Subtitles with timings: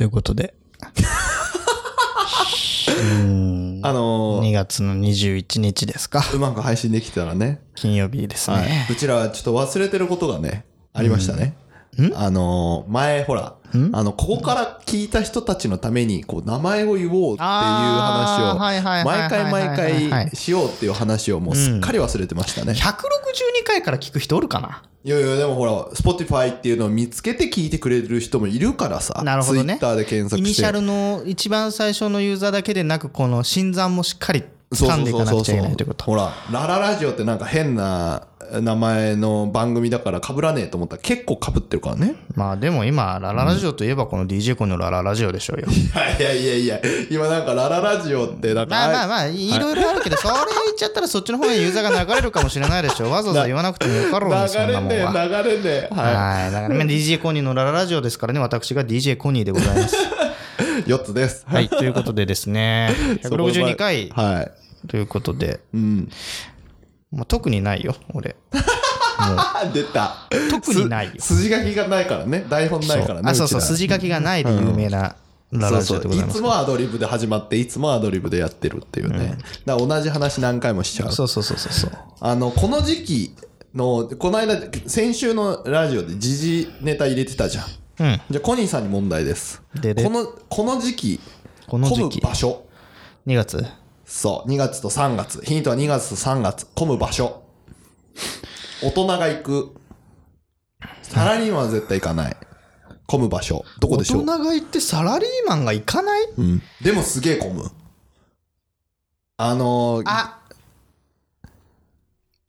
[0.00, 0.54] ということで。
[2.88, 6.24] う んあのー2月の21日ですか。
[6.32, 7.60] うまく配信できたらね。
[7.74, 8.86] 金曜日ですはいね。。
[8.90, 10.64] うちらはちょっと忘れてることがね、
[10.94, 11.54] ありましたね。
[12.14, 13.56] あのー、前ほら、
[13.92, 19.78] あの、ここから聞いた人たちのために、こう、名前を言おうっていう話を、あーはいはいはいはい毎回毎はい
[20.10, 22.72] はい回しようっていう話をもうすっかり忘れてましたね。
[22.72, 23.19] 162
[23.64, 24.82] 回から聞く人おるかな？
[25.02, 29.22] いやいや、でもほら、Spotify っていうのを見つけて聞いてくれる人もいるからさ。
[29.24, 30.48] なるほどね Twitter で検索して。
[30.48, 36.04] イニシャルの一番最初のユーザーだけでなく、この新参もしっかり掴んでいかなくちゃいけないということ。
[36.04, 38.26] ほら、ラララジオってなんか変な
[38.60, 42.16] 名前の番組だから被らねえと思ったら結構被ってるからね。
[42.34, 45.68] まあでも今、ラララジオといえばこの DJ コンのラララジオでしょうよ。
[46.18, 53.10] いやいやいや、今なんかラララジオってなんか、まあまあまあ、いろいろあるけど、それ言っちゃったらそっちの方にユーザーが流れるかもしれないでしょ。
[53.10, 55.24] わざわざ言わなくてもよかろうに、そん流れねなもんは。
[55.24, 55.94] え、流れねえ。
[55.94, 56.52] ははい。
[56.52, 59.96] だから、ね、DJ コニーのラララジオですからね、私が DJ コニーでございます。
[59.96, 59.98] い。
[60.86, 61.44] 4つです。
[61.46, 61.68] はい。
[61.68, 62.90] ということでですね、
[63.22, 64.88] 162回はい。
[64.88, 66.08] ということで、うん。
[67.12, 68.36] まあ、特にないよ、俺。
[69.18, 70.28] あ、 出た。
[70.50, 71.12] 特にないよ。
[71.18, 72.46] す筋書きがないからね。
[72.48, 73.30] 台本ないからね。
[73.30, 75.16] あ、そうそう、筋書きがないで有名な
[75.52, 76.36] ララジそうそうオでございます。
[76.36, 79.36] いつもアドリブで始まって、いつもアドリブでやってるっていうね。
[79.66, 81.12] だから同じ話何回もしちゃう。
[81.12, 81.90] そうそうそうそうそう。
[82.20, 83.34] あの、この時期
[83.74, 87.64] の、この間、先週のラジオで時事ネタ入れてたじゃん。
[87.64, 88.20] うん。
[88.30, 89.60] じゃあ、コニーさんに問題です。
[89.80, 91.20] ででこの、この時期、
[91.66, 92.64] この時期混む場所。
[93.26, 93.66] 2月
[94.12, 95.40] そう、2月と3月。
[95.44, 96.66] ヒントは2月と3月。
[96.74, 97.44] 混む場所。
[98.82, 99.70] 大人が行く。
[101.02, 102.36] サラリーマンは絶対行かない。
[103.06, 103.64] 混む場所。
[103.78, 104.24] どこでしょう？
[104.24, 106.24] 大人が行ってサラリーマンが行かない？
[106.36, 106.62] うん。
[106.82, 107.70] でもすげえ混む。
[109.36, 110.40] あのー、あ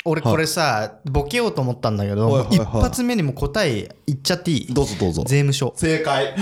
[0.04, 4.74] 俺これさ、ボケようと思ったんだけど、はいはいはい一発目にも答え言っちゃっていい？
[4.74, 5.24] どうぞどうぞ。
[5.28, 5.74] 税務署。
[5.78, 6.34] 正解。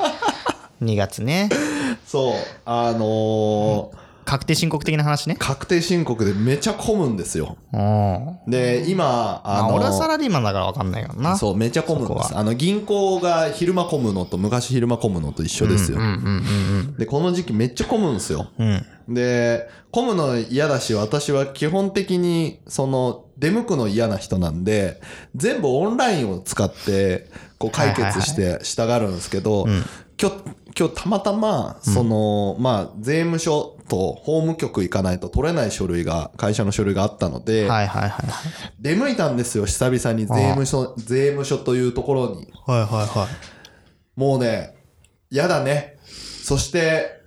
[0.82, 1.50] 2月ね。
[2.06, 2.34] そう。
[2.64, 5.36] あのー確定申告的な話ね。
[5.38, 7.56] 確定申告でめちゃ混むんですよ。
[7.72, 8.38] うん。
[8.48, 11.38] で、今、あのあ俺はサラリーマンだから分かんないよな。
[11.38, 12.36] そう、めちゃ混むんです。
[12.36, 15.98] あの、銀行が昼間混むのと昔昼間混むのと一緒ですよ。
[16.98, 18.48] で、この時期めっちゃ混むんですよ。
[18.58, 19.14] うんうん。
[19.14, 25.00] で、混むの嫌だし、私は基本的に、その、出向くの嫌な人なんで、
[25.36, 29.66] 全部オンラインを使って、こう解決してしたがるんですけど、
[30.20, 30.36] 今日、
[30.78, 38.26] 今日たまたま、その、まあ、税務署と法務局行かないと取れない書類が、会社の書類があったので、はいはいはい。
[38.80, 42.52] 出向いたんですよ、久々に税務署、税務署というところに。
[42.66, 44.20] はいはいはい。
[44.20, 44.76] もうね、
[45.30, 45.96] 嫌だね。
[46.42, 47.20] そして、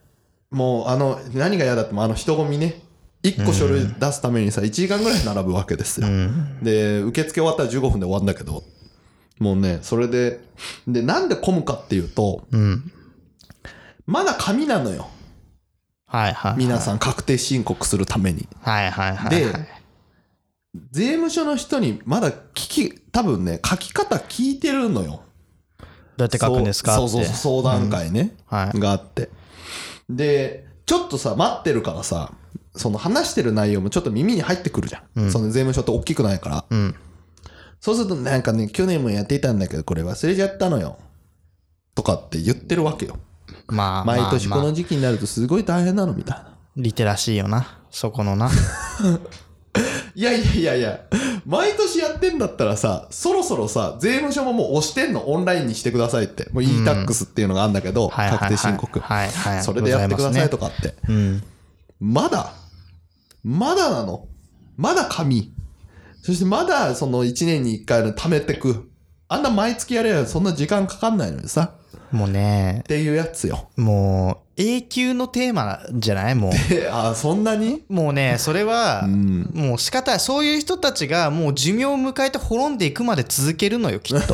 [0.51, 2.81] もうあの、何が嫌だってもあの人混みね。
[3.23, 6.07] 1個書類出すためにさ、1時間ぐらい並ぶわけですよ。
[6.61, 8.63] で、受付終わったら15分で終わるんだけど、
[9.39, 10.39] もうね、それで、
[10.87, 12.91] で、なんで混むかっていうと、うん。
[14.05, 15.09] まだ紙なのよ。
[16.09, 16.53] はいはい。
[16.57, 18.47] 皆さん確定申告するために。
[18.61, 19.29] はいはいはい。
[19.29, 19.53] で、
[20.91, 25.21] 税務署の人にまだ聞き、多分ね、書き方聞いてるのよ。
[25.79, 25.85] ど
[26.17, 26.95] うやって書くんですか。
[26.95, 28.35] そうそうそう、相談会ね。
[28.47, 28.79] はい。
[28.79, 29.29] があって。
[30.09, 32.33] で、ちょっとさ、待ってるからさ、
[32.75, 35.31] その話してる内容もちょっと耳に入ってくるじゃん。
[35.31, 36.65] その税務署って大きくないから。
[36.69, 36.95] うん。
[37.79, 40.97] そうするとなんかね、去年もやってたんだけど、これ忘れちゃったのよ。
[41.93, 43.17] とかって言ってるわけよ。
[43.67, 46.55] まあ、毎年この時期になるとすごい大変なのみたいな。
[46.77, 47.79] リテラシーよな。
[47.91, 48.49] そこのな。
[50.15, 50.99] いやいやいやいや、
[51.45, 56.49] 毎年やってんだったらさ、そろそろさ、税務署ももう押してんの、オンラインにしてくださいって。
[56.51, 58.99] もう e-tax っていうのがあるんだけど、はいはいはい確定申告。
[58.99, 60.69] はいはいそれでやってくださいとか。
[60.69, 60.95] かって。
[61.07, 61.43] うん。
[61.99, 62.53] まだ
[63.43, 64.27] まだなの？
[64.77, 65.53] まだ紙
[66.21, 68.88] そしてまだその1年に1回の貯めてく。
[69.31, 71.73] あんな毎月やればそんな時間かかんないのにさ。
[72.11, 73.69] もうねっ、ていうやつよ。
[73.77, 76.35] もう、永久のテーマじゃない？
[76.35, 76.51] もう。
[76.73, 77.83] え、あ、そんなに？
[77.87, 80.19] もうね、それは、んもう仕方ない。
[80.19, 84.33] そういう人たちがもう寿命を迎えて滅んでいくまで続けるのよ、きっと。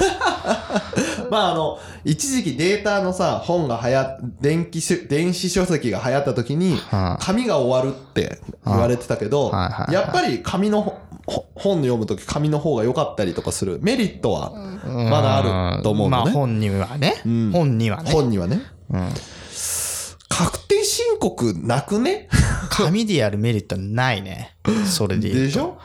[1.30, 9.52] まああの、一時期データのさ、本が流行電気書、電子書籍が流行った時にはあ、紙が終わるって言われてたけど、
[9.92, 16.26] やっぱり紙の本読むとき紙の方が良かったりとかするメリットはまだあると思うのね。
[16.26, 17.22] まあ本にはね。
[17.28, 18.12] ん本にはね。
[18.12, 18.62] 本にはね。
[18.90, 19.10] うん
[20.28, 22.28] 確定申告なくね？
[22.70, 24.58] 紙でやるメリットはないね。
[24.86, 25.42] それで言うと。
[25.46, 25.78] でしょ？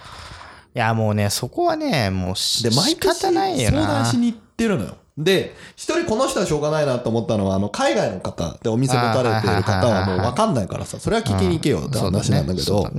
[0.75, 4.05] いや、もうね、そこはね、もうしで、毎仕年方ないよ相談な。
[4.05, 4.97] しに行ってるのよ。
[5.17, 12.91] で、一人この人はしょうがないなと思ったのは、あの、海外の方でお店持たれている方はもう分かんないからさ、それは聞きに行けよって話なんだけど。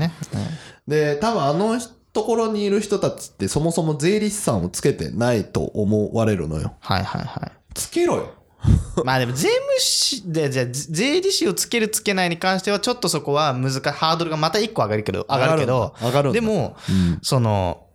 [0.88, 1.78] で、多分あの
[2.14, 6.74] ところにいる人たちってそもそも税理士さんをつけてないと思われるのよ。
[6.80, 7.52] はいはいはい。
[7.74, 8.34] つけろよ。
[9.06, 17.86] まあでも税務士で、じゃあ税理士をつけるつけないに関してはちょっとそこは難しい、ハードルがまた一個上がるけど、上がるけど、上がるでも、うんその、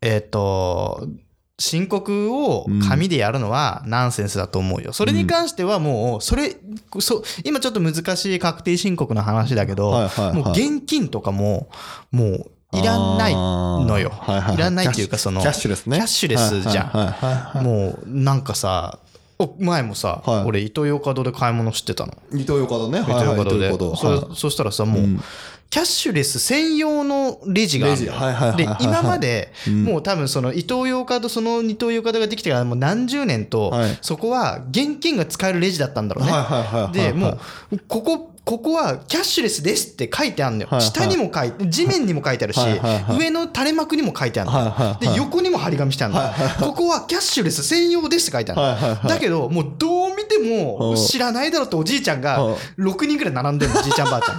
[0.00, 1.06] えっ、と、
[1.60, 4.92] 申告を紙でやるのはナンセンスだと思うよ。
[4.92, 6.56] それに関してはもう、それ、
[7.00, 11.68] そ今ちょっと難しい確定申告の話だけど、はいはいはいもう現金とかも、
[12.12, 14.10] もういらないのよ。
[14.10, 14.58] はいはいい。
[14.58, 15.96] らないっていうか、その、キャッシュレスね。
[15.96, 16.86] キャッシュレスじゃん。
[16.88, 18.98] はいはいもうなんかさ
[19.38, 20.44] お前もさ、はい。
[20.44, 22.12] 俺イトーヨーカドーで買い物してたの。
[22.32, 23.02] 伊東横だね。
[23.02, 23.36] イトはいはい。
[23.36, 25.02] ーヨーカドーで、そしたらさもう、
[25.70, 29.52] キャッシュレス専用のレジがあるので今まで、
[29.84, 33.98] もう多分そのイトーヨーカドーそのイトーヨーカドーができてからもう何十年と、はい。
[34.00, 37.10] そこは現金が使えるレジだったんだろうね。
[37.10, 37.38] でも
[37.72, 40.88] うここここはキャッシュレスですって書いてあるのよ、はいはい。
[40.88, 49.08] 下にも書いて地面にも書いてあるし、はいはいはい上の垂れ幕にも書いてあるの、はいはいはいで横にも張り紙してあるの、ここはキャッシュレス専用ですって書いてあるの、はいはいはい。
[49.08, 52.54] だけどもうどう見ても知らないだろうっておじいちゃんがうん。
[52.88, 54.38] 6人ぐらい並んでるのおじいちゃんばあちゃん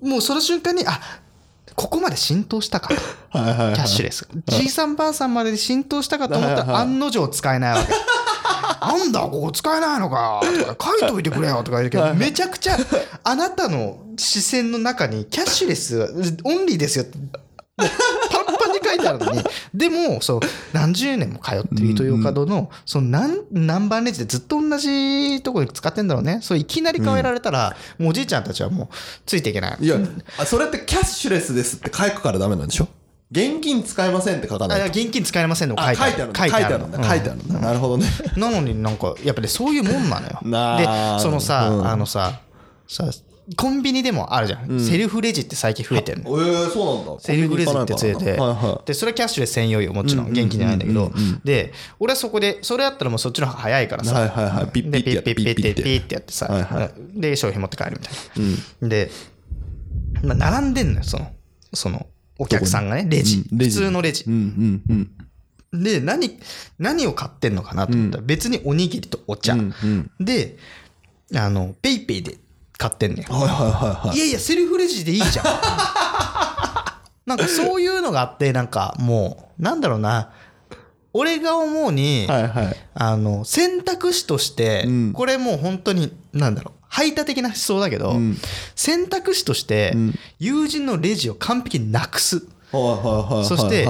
[0.00, 1.00] もうその瞬間にあ
[1.74, 2.94] ここまで浸透したかと。
[2.94, 4.26] キャッシュレス。
[4.46, 7.92] じいさんばあさんまで浸透したかと思ったら案の定使えないわけ。
[8.80, 10.40] なんだここ使えないのか。
[10.42, 12.78] とか書いといてくれよとか言うけどめちゃくちゃ
[13.24, 17.04] あなたの視線の中にキャッシュレスオンリーですよ
[18.88, 19.42] 書いてあるのに。
[19.74, 20.40] でもそう
[20.72, 26.38] 何十年も通ってるイトーヨーカドーのその何何番レジでずっと同じところに使ってんだろうね。
[26.42, 28.88] そういきなり変えられたら、もうおじいちゃんたちはもう
[29.26, 29.76] ついていけない。
[29.80, 29.96] いや、
[30.38, 32.88] あそれってキャッシュレスですって書くからダメなんでしょ？
[33.32, 36.86] 現金使えませんって書かあない現金使えませんの書あいてある書いてある。
[36.86, 37.02] んだ。
[37.02, 37.48] 書いてあるんだ。
[37.48, 37.60] 書いてあるんだ。
[37.60, 38.06] なるほどね。
[38.36, 40.38] なのになんかやっぱりそういうもんなのよ。
[40.46, 41.86] なであそのさ、うん。
[41.88, 42.40] あのさ
[42.88, 43.04] さ
[43.54, 46.42] コンビニでもあるじゃん、セルフレジって最近増えてるの。
[46.42, 47.20] ええ、そうなんだ。
[47.20, 50.26] セルフレジってついて、はいはでそれはキャッシュレス専用よもちろん。
[50.26, 51.12] 現金じゃないんだけど、
[51.44, 54.06] で俺はそこでそれやったらもうそっちの方が早いからい。
[54.06, 54.66] さ、はいはいはい。
[54.72, 56.14] ピッピでッピッピッピッピッって。
[56.14, 58.12] やってさ、はいはで商品持って帰るみたい
[58.82, 58.88] な。
[58.88, 59.10] で、
[60.24, 61.30] まあ、並んでんのよその
[61.72, 62.06] その
[62.38, 64.24] お客さんがねレジ,、普通のレジ。
[64.26, 64.30] う。
[64.30, 65.10] んうん
[65.72, 65.82] うん。
[65.84, 66.38] で何
[66.78, 70.10] 何を買ってんのかなと思ったら、別におにぎりとお茶、うんうん。
[70.24, 70.56] で、
[71.34, 72.38] あの、ペイペイで
[72.78, 73.24] 買ってんねん。
[73.24, 74.16] はいはいはいはい。
[74.16, 75.44] いやいや、セルフレジでいいじゃん。
[77.26, 80.30] なんかそういうのがあって、なんかもう、なんだろうな。
[81.12, 82.76] 俺が思うに、はいはい。
[82.94, 86.74] あの、選択肢として、うんこれもう本当に、なんだろう。
[86.88, 88.36] 排他的な思想だけど、ん
[88.74, 92.46] 選択肢として、ん友人のレジを完璧になくす。
[92.72, 93.88] そして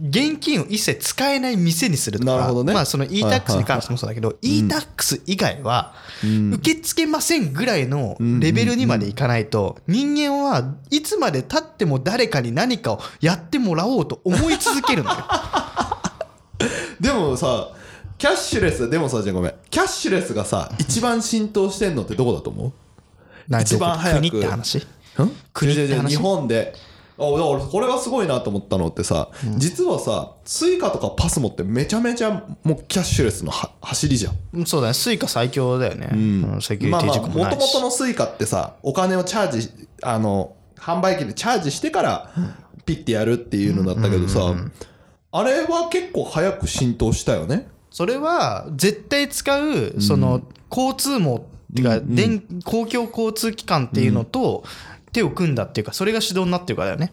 [0.00, 2.72] 現金を一切使えない店にするとか、ね。
[2.72, 15.16] まあその e-tax に関してもそうだけど、e-tax 以外は、受け付けませんぐらいのレベルにまでいかないと、人間はいつまで経っても誰かに何かをやってもらおうと思い続けるのよ。
[17.00, 17.70] でもさ、
[18.18, 19.54] キャッシュレス、でもさ、じゃあごめん。
[19.70, 22.72] キャッシュレスがさ、一番浸透してんのってどこだと思う？
[23.46, 24.18] 何一番早く。
[24.18, 24.86] 国って話？
[25.14, 26.08] 国国って話？
[26.10, 26.74] 日本で。
[27.20, 32.30] あだからこれがすごいなと思ったのってさ、実はさ、スイカとかパスモってめちゃめちゃ
[32.62, 34.34] もうキャッシュレスのはしりじゃん。
[34.54, 36.10] うんそうだね、スイカ最強だよね。
[36.12, 37.66] うん、セキュリティまあまあ、もとも。
[37.66, 39.70] とのスイカってさ、お金をチャージ、
[40.02, 42.30] あの、販売機でチャージしてから
[42.86, 44.54] ピッてやるっていうのだったけどさ、
[45.32, 47.68] あれは結構早く浸透したよね。
[47.90, 54.64] それは絶対使うその交通網っていうか、電公共交通機関っていうのと
[55.12, 57.12] 手を組んだっていうかそれが主導になってるからだよ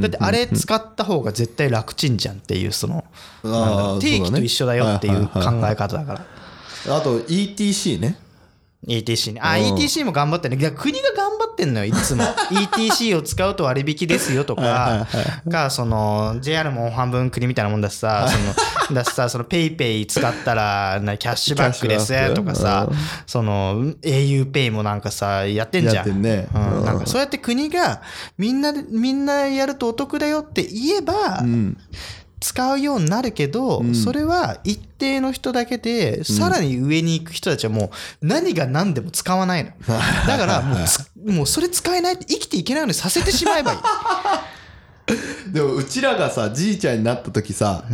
[0.00, 3.04] だってあれ使った方が絶対楽ちんじゃんっていうその
[4.00, 6.26] 定期と一緒だよっていう考え方だから。
[6.96, 8.16] あと ETC ね。
[8.86, 9.74] ETC ねあうん。
[9.74, 10.56] ETC も頑張ってね。
[10.56, 12.22] 国が頑張ってんのよいつも。
[12.50, 15.06] ETC を使うと割引ですよとか
[15.46, 18.38] がその JR も半分国みたいなもんだしさそ
[18.92, 22.88] のだしさその PayPay 使ったらなキャッシュバックですとかさ
[23.26, 26.08] その auPay もなんかさやってんじゃん。
[26.08, 26.84] んねうんうん。
[26.84, 28.02] なんかそうやって国が
[28.38, 31.76] みんなでみんなやるとお得だよって言えばうん。
[32.46, 37.90] 使うようになるけど、それは一定の人だけで、さらに上に行く人たちはも
[38.22, 39.72] う何が何でも使わないの。
[40.28, 43.78] だからもうつ、もうそれ使えないって生きていけないようにさせてしまえばいい。
[45.52, 47.84] でもうちらがさ、じいちゃんになった時さ、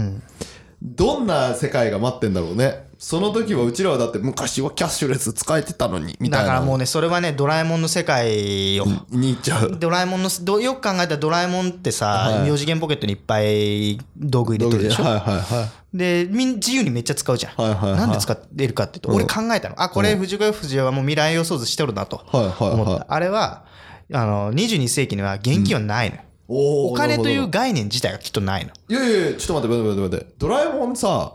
[0.83, 2.89] どんな世界が待ってんだろうね。
[3.05, 6.47] その時はうちらはだって昔はキャッシュレス使えてたのに、みたいな。
[6.47, 8.87] だからもうね、それはね、ドラえもんの世界よ。
[9.11, 9.77] に行っちゃう。
[9.77, 15.03] ドラえもんの、どよく考えたらドラえもんってさ、はい4次元ポケットにいっぱい道具入れてるでしょ？
[15.03, 17.53] はいはいはで、みん自由にめっちゃ使うじゃん。
[17.61, 19.83] はいはいはいなんで使ってるかっていうと、俺考えたの。
[19.83, 23.07] あ、これ藤子 F 不二雄はもう未来予想図してるなとはいはいはい思った。
[23.09, 23.65] あれは、
[24.13, 26.23] あの、22世紀には現金はないのよ。
[26.47, 28.71] おーお金という概念自体がきっとないの。
[28.89, 30.35] どいやいやちょっと待って待って待って待って。
[30.39, 31.33] ドラえもんさ、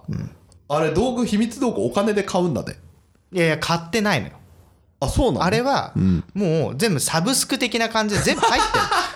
[0.70, 2.76] あれ道具、秘密道具お金で買うんだね。
[3.32, 4.34] いやいや買ってないのよ。
[5.00, 5.44] あそうなの？
[5.46, 6.24] あれはん。
[6.34, 8.64] もう全部サブスク的な感じで全部入っ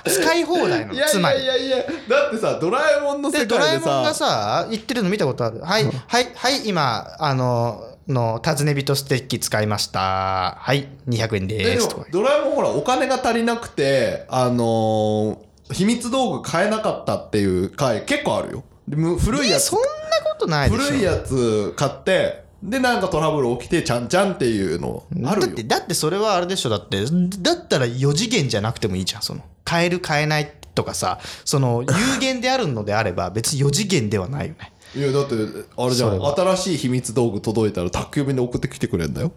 [0.06, 0.16] てる。
[0.24, 5.60] 使い放題なのいやいつまりやいやいやだってさドラえもんの世でドラ界でえもんがささ言ってるの見たことある？
[5.62, 10.58] はいはいはい今あのの尋ね人ステッキ使いました。
[10.60, 11.88] はい200円えでです。
[11.90, 18.64] とかもドラえもんほらお金が足りなくてあのー秘密道具買えなかったっていう回結構あるよ。
[18.88, 19.64] でむ古いやつ。
[19.64, 19.86] えそんな
[20.22, 20.84] ことないでしょ。
[20.84, 25.48] 古いやつ買ってでなんかトラブル起きてちゃんちゃんっていうのあるよ。
[25.48, 26.70] だってだってそれはあれでしょ。
[26.70, 27.04] だって
[27.40, 29.22] だったら4次元じゃなくてもいいじゃん。
[29.22, 34.72] その買える買えないとかさその有限であるのであれば 別に4次元ではないよね。
[34.96, 35.36] いやだって
[35.78, 36.22] あれじゃん。
[36.24, 39.32] 新しい秘密道具届いたら宅急便で送ってきてくれんだよ。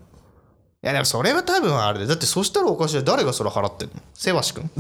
[0.83, 3.03] いやでもそれは多分あれでだってそしたらおかしい。
[3.05, 3.95] 誰がそれ払ってんの？
[4.13, 4.69] せわし君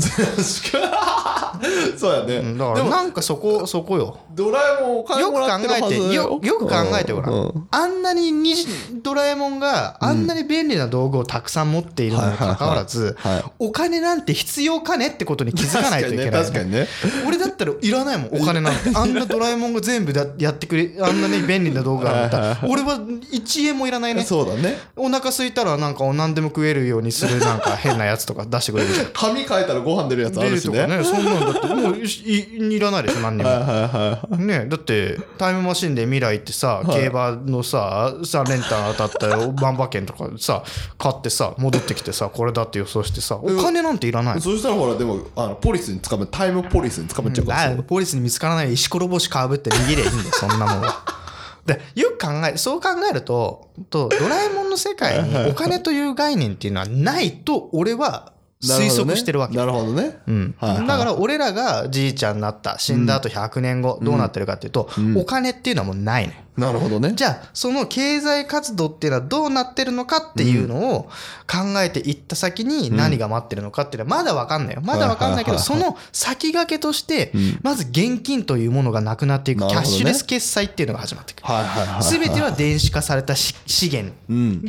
[1.96, 4.18] そうやね、うんだからなんかそこそこよ。
[4.34, 7.68] ドラえもんお金よく考もらってるはずえてだよよく考えてごらん、うん。
[7.70, 8.66] あんなににじ
[9.02, 13.52] ドラえもんがあんなに便利な道具をたくさん持っているのにかかわらず、はいはいはい。
[13.58, 16.88] お金なんて必要かねってことに気づかないといけない、確かにね
[17.26, 18.42] 俺だったらいらないもん。
[18.42, 18.90] お金なんて。
[18.94, 24.24] あんなドラえもんが全部だやってくれあんなに便利な道具があったら俺は1円もいらないね。
[24.24, 24.78] そうだね。
[24.96, 29.06] お腹空いたらなんか何でも食えるようにするなんか変なやつとか出してくれるじゃん。
[29.12, 30.86] 紙書いたらご飯出るやつあるしね。
[31.04, 34.36] そんなのだってもういいいらないでしょ何にも。
[34.38, 40.62] ねだってタイムマシンで未来ってさ競馬のさ3連単当たったよ万馬券とかさ
[40.98, 51.04] 買ってさ戻ってきてさこれだって予想してさお金なんていらないそしたらほらでもあのポリスに捕まタイムポリスに捕まっちゃうからあポリスに見つからない石ころぼしかぶって逃げりゃいいんだよそんなもんは。
[51.66, 58.33] でよく考えそう考えるととドラえもんの世界にお金という概念っていうのはないと俺は
[58.64, 59.56] 推測してるわけ。
[59.56, 59.66] な。
[59.66, 60.18] るほどね。
[60.26, 60.54] うん。
[60.60, 66.38] だから俺らがじいちゃんになった死んだ後100年後どうなってるかっていうと、お金っていうのはもうないのよ。
[66.56, 67.12] なるほどね。
[67.14, 71.10] じゃあその経済活動っていうのはどうなってるのかっていうのを
[71.50, 74.80] 考えていった先に何が待ってるのかっていうのはまだ分かんないよ。
[74.84, 77.32] まだ分かんないけどその先駆けとして
[77.62, 84.14] まず現金というものがなくなっていくキャッシュレス決済っていうのが始まっていくはいはいはい全ては電子化されたし資源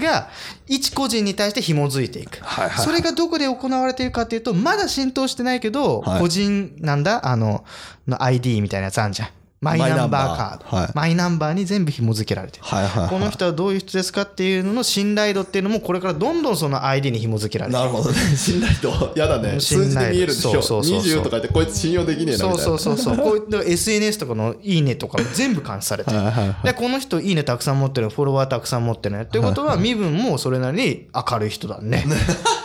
[0.04, 0.30] が
[0.66, 2.40] 一個人に対して紐づいていく。
[2.84, 6.20] それがどこで行われているかっていうとまだ浸透してないけどはい。
[6.20, 7.28] 個人なんだ？
[7.28, 7.64] あの
[8.08, 9.30] の ID みたいなやつあるじゃん
[9.62, 10.66] マイナンバーカード。
[10.66, 10.76] マイナンバー。
[10.76, 10.92] はい。
[10.94, 12.64] マイナンバーに全部紐付けられてる。
[12.66, 13.10] はいはいはい。
[13.10, 18.16] この人はどういう人ですかっていうのの信頼度っていうのもこれからどんどんその ID に紐付けられてなるほどね。
[18.36, 19.14] 信頼度。
[19.16, 19.60] やだね。
[19.60, 19.90] 信頼度。
[19.90, 20.62] 数字で見えるでしょそう。
[20.62, 21.18] そうそうそう。
[21.20, 23.18] 20とか言ってこいつ信用できねえなそうそうそうそう。
[23.18, 26.18] こういった SNS とかのいいねとかも全部監視されてる。
[26.64, 32.06] でこの人いいねたくさん持ってるフォロワーたくさん持ってるねっていうことは身分もそれなりに明るい人だね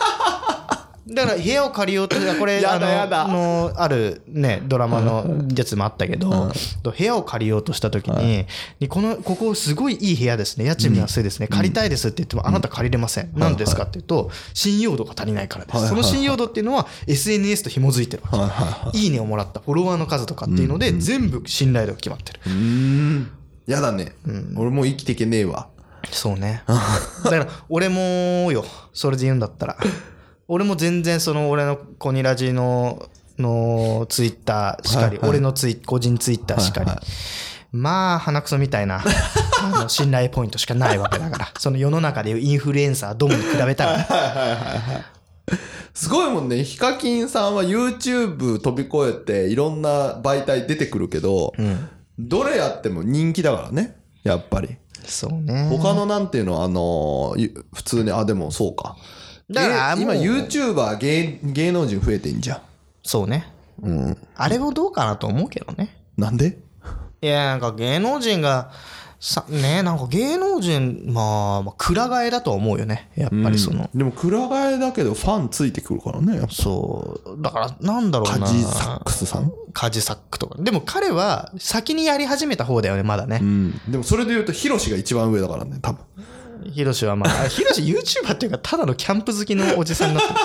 [1.13, 3.27] だから部屋を借りようと これやあだやだ。
[3.27, 6.51] ののあるねドラマのやつもあったけど
[6.83, 8.45] 部屋を借りようとした時に
[8.79, 10.65] にこのここすごいいい部屋ですね。
[10.65, 11.47] 家賃も安いですね。
[11.47, 13.31] 借りたいですって言ってもあなた借りれません。
[13.35, 15.87] 何ですかっていうと信用度が足りないからです。
[15.87, 18.37] その信用度っていうのは SNS と紐づいてるわけ。
[18.37, 18.49] はい。
[18.49, 18.97] はい。
[18.99, 19.07] い。
[19.07, 22.39] いねをもらったフォロワーの数とかっていうので、全部信頼度が決まってる。
[22.45, 23.31] うーん。
[23.67, 24.13] やだね。
[24.55, 25.67] 俺もう生きていけねえわ。
[26.11, 26.63] そうね。
[27.23, 29.77] だから、俺もよ、それで言うんだったら。
[30.53, 33.07] 俺も全然、その、俺のコニラジの、
[33.39, 35.29] のツイッターしかり、はいはい。
[35.29, 36.87] 俺のツイ個人ツイッターしかり。
[36.87, 37.01] はいは
[37.71, 39.01] まあ、鼻くそみたいな、
[39.63, 41.47] あの信頼ポイントしかないわけだから。
[41.57, 44.07] その世の中でいうインフルエンサーどもに比べたら。
[45.93, 46.65] すごいもんね。
[46.65, 51.53] ヒカキンさんは YouTube 飛び越えていろんな媒体出てくるけど、
[52.19, 53.95] どれやっても人気だからね。
[54.23, 54.75] やっぱり。
[55.05, 55.69] そうね。
[55.69, 58.97] 他のなんていうのあのゆ普通にあでもそうか
[59.51, 62.61] だからえ今 YouTuber 芸芸能人増えてんじゃん
[63.03, 63.51] そうね。
[63.81, 65.97] うんあれもどうかなと思うけどね。
[66.17, 66.59] なんで？
[67.21, 68.71] いや、なんか芸能人が、
[69.19, 73.11] さ、ね、なんか芸能人、まあ、まあ、くら替えだとは思うよね。
[73.15, 78.47] やっぱりその、でもくら替えだけどファンついてくるからねやっぱそう、だから、なんだろうカな。
[78.47, 79.51] ジサックスさん？
[79.73, 80.59] カジサックとか。
[80.59, 83.45] でも彼は先にやり始めた方だよね、まだねう。
[83.45, 86.03] んでもそれで言うとヒロシが一番上だからね多分
[86.71, 90.39] ヒロシはまあ、 ヒロシ YouTuber っていうか、ただのキャンプ好きのおじさんになってる。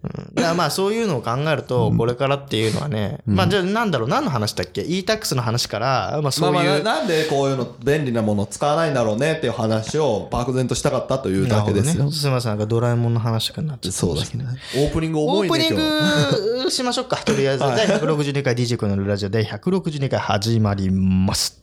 [0.00, 12.12] うん、だからまあそういうのを考えると、これからっていうのはね、まあじゃあなんだろう、何の話だっけ ?e-tax の話から、まあそういう、まあまあななんでこういうの便利なものを使わないんだろうねっていう話を漠然としたかったというだけですよ、ね。
[12.12, 14.28] すみません、なんかドラえもんの話とかになっちゃってそうだね。
[14.76, 17.16] オープニングオ重いねープニングしましょうか。
[17.16, 21.60] とりあえず、第162回 DJ 君のラジオ第162回始まります。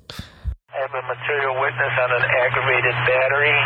[0.85, 3.57] Have a material witness on an aggravated battery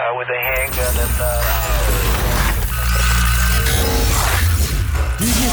[0.00, 1.28] uh, with a handgun and uh,
[5.18, 5.44] DJ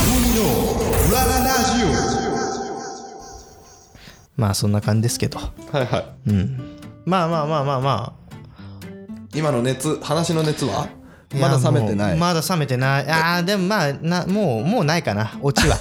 [4.38, 5.40] まあそんな感じですけど。
[5.40, 6.78] はいはいうん。
[7.06, 8.14] まあまあまあまあまあ。
[9.34, 10.88] 今の熱話の熱は？
[11.34, 15.76] いまやだ冷めてないまだ冷めてないあーでもまあなもうもうないかなオチは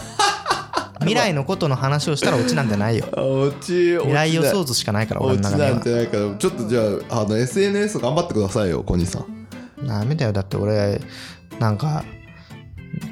[1.04, 3.06] 未来のことの話をしたらオチなんてないよ。
[3.16, 5.70] あ落ち未来予想図しかないから俺の中では。
[5.70, 9.87] なんてないからちょっとじゃああの SNS 頑張ってくださいよコニーさん。
[9.87, 10.32] ダメだよ。
[10.32, 11.00] だって俺
[11.58, 12.04] なんか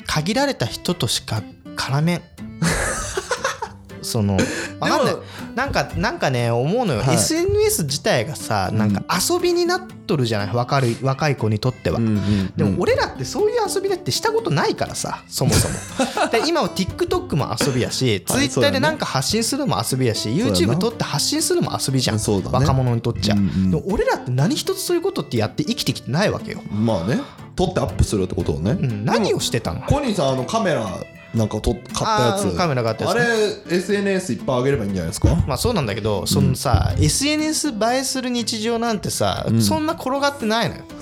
[0.07, 1.43] 限られた人としか
[1.77, 2.23] 絡めん
[4.03, 4.37] その
[4.81, 5.17] わかんない。
[5.55, 7.15] なんかなんかね思うのよ、はい。
[7.15, 10.55] SNS 自体がさなんか遊びになっとるじゃない？
[10.55, 11.99] 若い若い子にとっては、
[12.57, 15.75] でも俺らってそういう遊びだってしたことないからさそもそも。
[16.31, 18.71] で今は TikTok も遊びやし Twitter ね。
[18.73, 22.59] でなんか発信するのも遊びやし YouTube 撮って発信するのも遊びじゃん、そうだね。
[22.59, 23.71] 若者にとっちゃ、うんうん。
[23.71, 27.21] でも俺らって何一つそういうことってやって生きてきてないわけよ、まあね。
[27.55, 29.83] 撮ってアップするってことをね、うん、何をしてたの？
[29.83, 30.87] コニーさんあのカメラ
[31.35, 32.57] なんかと買ったやつ。
[32.57, 33.19] カメラ買ったやつあ
[33.71, 35.35] れ SNS いっぱい上げればいいんじゃないですか？
[35.47, 40.83] まあそうなんだけどそのさ、SNS 映えする日常なんてさ、そんな転がってないのよ。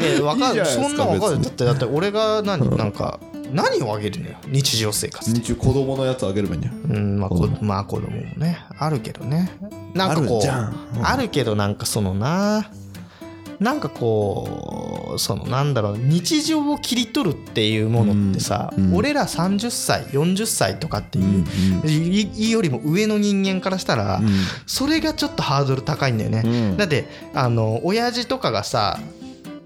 [0.00, 0.64] えわかる？
[0.66, 1.40] そんなわかる？
[1.42, 3.18] だってだって俺が何なんか
[3.52, 4.36] 何をあげるのよ？
[4.46, 5.32] 日常生活。
[5.32, 9.50] で日中子供のやつ上げればいいんじゃうんまあ、こまあ子供もねあるけどね。
[9.94, 10.74] なんかこうあるじゃん。
[10.98, 12.70] うんあるけどなんかそのな
[13.58, 14.48] なんかこ
[15.14, 18.96] うそのなんだろう日常を切り取るっていうものってさ、うんうん。
[18.96, 21.44] 俺ら30歳40歳とかっていう、
[21.86, 24.20] いいよりも上の人間からしたら、
[24.66, 26.76] それがちょっとハードル高いんだよね、うん。
[26.76, 28.98] だってあの親父とかがさ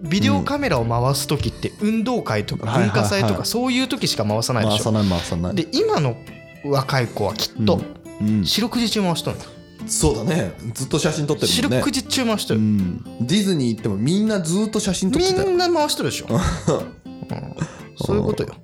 [0.02, 5.54] ビデオカメラを回す時って運動会とか文化祭とかそういう時しか回さないでしょ、回さない回さない。
[5.54, 6.16] で今の
[6.64, 7.80] 若い子はきっと
[8.20, 8.44] うん。
[8.44, 9.42] 四六時中回しとるの。
[9.44, 9.48] よ
[9.86, 10.52] そうだね。
[10.74, 11.80] ずっと写真撮って四るもんね。
[11.80, 13.04] 六時中回しとる、うん。
[13.20, 15.48] ディズニー行ってもみんなずっと写真撮ってたよ。
[15.48, 16.40] みんな回しとるでしょ、うん。
[17.96, 18.54] そういうことよ。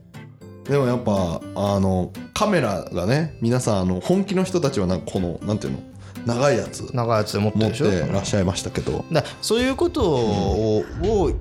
[0.64, 5.80] でもやっぱあのカメラがね皆さんあの本気の人たちはなんかこのなんていうの
[6.26, 6.90] 長いやつ。
[6.94, 7.90] 長いやつ持って持っるでしょ。
[7.90, 9.04] てらっしゃいましたけど。
[9.10, 11.32] だそういうことを,、を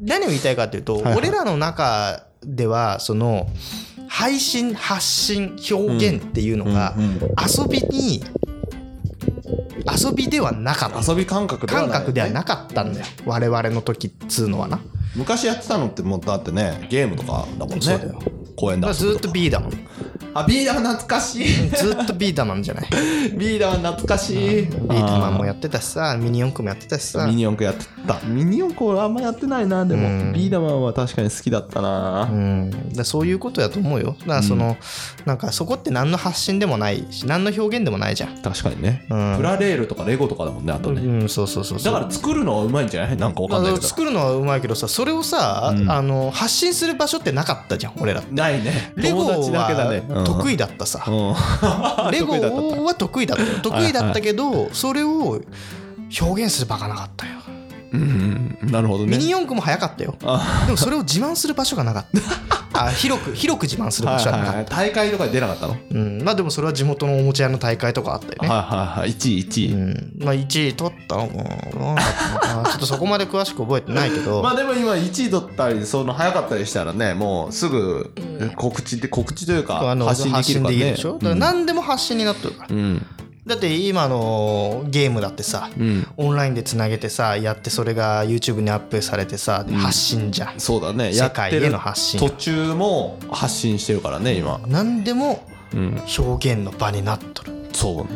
[0.00, 1.16] 何を言いたいかというと、はいはい。
[1.16, 3.46] 俺らの中ではその
[4.08, 7.12] 配信発信表現っていうのがうんうん。
[7.12, 8.22] 遊びに
[9.86, 11.12] 遊びではなかった。
[11.12, 13.06] 遊び感覚では感覚ではなかったんだよ。
[13.24, 14.80] 我々の時っつうのはな。
[15.14, 18.36] 昔やってたのってもうだってねゲームとかだもんね。
[18.56, 19.70] 公園でだずっと B だもん
[20.40, 21.68] あビーダー懐かしい。
[21.70, 22.86] ずっと B だマンじゃない？
[23.36, 24.36] ビーダー懐かしい。
[24.36, 27.26] ビーダマンもやってたしさミニ四駆もやってたしさ。
[27.26, 28.20] ミニ四駆やってた。
[28.26, 30.32] ミニ四駆俺あんまやってないなでも、うん。
[30.32, 34.16] ビーダーマンは確かに好きだったな、うん、だそういうことだと思うよ。
[34.20, 34.76] だからその、
[35.24, 39.36] なんかそこって何の発信でもないし何の表現でもないじゃん、確かにね、うん。
[39.36, 43.16] プラレールとかレゴとかだもんねあとね、うん、そうそうそうだから作るのはうまいんじゃない？
[43.16, 43.86] なんかわかんないけど。
[43.86, 45.90] 作るのはうまいけどさそれをさ、うん。
[45.90, 48.22] あの発信する場所ってなかったじゃん俺ら。
[48.30, 48.92] ないね。
[48.96, 50.04] レゴ友達だけだね。
[50.08, 51.34] は得意、意だったさ、うん。
[52.10, 52.38] レゴ
[52.84, 53.58] は得意だったよ。
[53.62, 55.40] 得意だったけど、それを
[56.20, 57.32] 表現する場がなかったよ
[57.92, 58.00] うん。
[58.62, 59.16] うんなるほどね。
[59.16, 60.16] ミニ四駆も早かったよ。
[60.24, 60.64] あ。
[60.66, 62.56] でもそれを自慢する場所がなかった。
[62.78, 65.76] あ広く広く自慢する場所はなかった、はいはい大会とかに出なかったの？
[65.92, 69.10] うん、まあでもそれは地元のおもちゃ屋の大会とかあったよね、はいはいはい。
[69.12, 78.12] 1位1位、うん、まあ1位取ったの ちょっとそこまで詳しく覚えてないけど、まあでも今1位取ったりその早かったりしたらねもうすぐ
[78.56, 80.78] 告知で告知というか発信できるからね。
[80.78, 81.14] でしょ？
[81.14, 83.06] だから何でも発信になってるから、うん
[83.46, 86.06] だって今のゲームだってさ、うん。
[86.16, 91.12] オンラインでつなげてさやってそれが YouTube にアップされてさで発信じゃん、そうだね。
[91.12, 94.60] 世界へるの発信途中も発信してるからね今。
[94.66, 96.02] 何でもうん。
[96.18, 98.06] 表現の場になっとる、そう。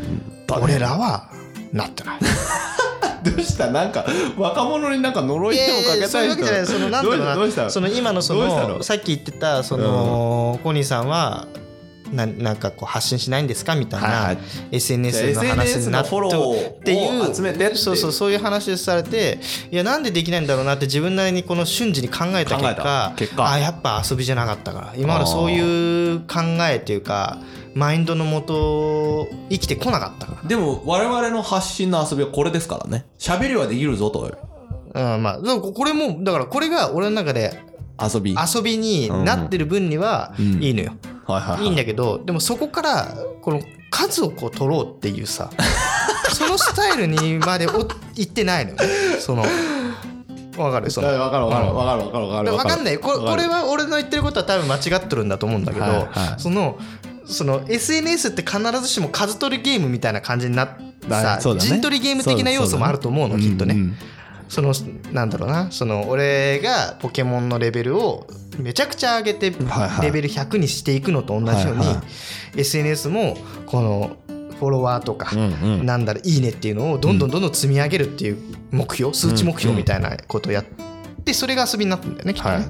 [0.48, 0.62] だね。
[0.62, 1.30] 俺らは
[1.72, 2.18] なってない。
[3.22, 3.70] どうした？
[3.70, 6.08] なんか若者になんか呪いでもかけたい人。
[6.08, 6.66] そういうわけじゃない。
[6.66, 7.70] そのなんだろうな。
[7.70, 11.46] その今のそのさっき言ってたその、コニーさんは
[12.12, 14.36] ななんかこう発信しないんですかみたいな、
[14.70, 16.14] SNS の話になって
[16.92, 17.76] いうを集めてっていう。
[17.76, 19.38] そうそうそういう話されて
[19.70, 23.12] いやなんでできないんだろうなって自分なりにこの瞬時に考えた結果た。
[23.16, 23.50] 結果。
[23.50, 27.38] あやっぱ遊びじゃなかったから今までそういう考えっていうか
[27.74, 33.06] マインドのもと生きてこなかったかでも我々の発信の遊びはこれですからね。
[33.18, 34.30] 喋りはできるぞと。
[34.94, 37.69] ら、うん、まあこれもだからこれが俺の中で
[38.02, 38.34] 遊び。
[38.34, 40.62] 遊びになってる分にはうん。
[40.62, 40.92] いいのよ、
[41.26, 41.64] はいはいはい。
[41.64, 43.60] いいんだけどでもそこからこの
[43.90, 45.50] 数をこう取ろうっていうさ
[46.32, 47.80] そのスタイルにまでお
[48.16, 48.76] いってないのよ。
[48.76, 48.84] ね
[49.18, 49.44] その
[50.56, 50.90] わかる？
[50.90, 51.08] その。
[51.08, 52.56] わかるわかるうんわかるわかるわかる。
[52.56, 52.98] わかんない。
[52.98, 56.08] ここれは俺の言ってることは多分間違ってるんだと思うんだけど、はいはい
[56.40, 56.78] その
[57.26, 61.60] その SNS って必ずしも数取りゲームみたいな感じになってさ、ね。
[61.60, 63.96] 陣取りゲーム的な要素もあると思うのきっとね、うんうん
[64.50, 64.74] その
[65.12, 65.70] なんだろうな。
[65.70, 68.26] その俺がポケモンのレベルを
[68.58, 69.52] めちゃくちゃ上げて
[70.02, 71.84] レベル100にしていくのと同じように、
[72.56, 74.16] SNS もこの
[74.58, 75.86] フォロワーとか、うんうん。
[75.86, 78.38] なんだろういいねっていうのをどんどんどんどん積み上げるっていう
[78.72, 80.64] 目標数値目標みたいなことをやっ
[81.24, 82.66] てそれが遊びになってんだよねきっとね、はい。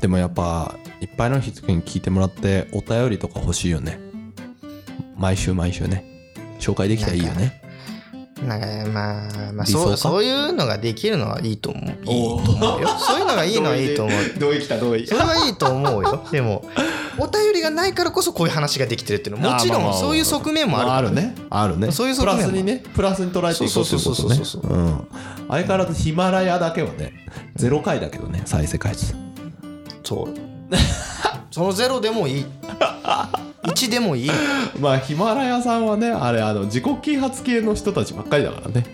[0.00, 4.00] でもやっぱいっぱいの人に聞いてもらってお便りとか欲しいよね。
[5.16, 6.04] 毎週毎週ね。
[6.58, 7.60] 紹介できたらいいよね
[8.46, 11.84] なんかまあ、まあ、そうそういうのができるのはいいと思う。
[11.84, 12.88] いいと思うよ。
[12.98, 14.20] そういうのがいいのはいいと思う。
[14.38, 16.26] 同意来た同意それはいいと思うよ。
[16.30, 16.64] でも
[17.18, 21.34] お便りがないからこそこういう話ができてるっていうのはもちろんそういう側面もあるあるね。
[21.50, 21.90] あるね。
[21.90, 22.42] そういう側面も。
[22.42, 25.06] プラスにねプラスに捉えていこうっていうことそうそうそうそうねうん。
[25.48, 27.12] 相変わらずヒマラヤだけはね
[27.58, 29.14] 0回だけどね再生回数。
[30.02, 30.28] そう。
[31.50, 32.46] そのゼロでもいい
[33.64, 34.30] 1でもいい。
[34.80, 38.84] まあヒマラヤさんはねあれあの自己啓発系の人たちばっかりだからね。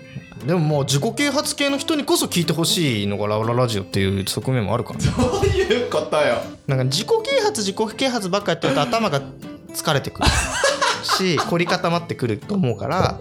[0.47, 5.07] でももう自己啓発系の人にこそ聞いてほしいのがラウララジオっていう側面もあるからね。
[5.19, 6.39] どういうことよ。
[6.67, 9.21] なんか自己啓発自己啓発ばっかやってると頭が
[9.75, 10.29] 疲れてくる
[11.03, 13.19] し凝り固まってくると思うから